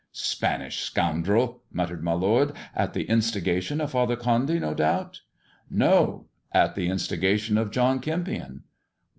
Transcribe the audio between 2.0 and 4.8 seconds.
my lord. "At the instigation of Father Condy, no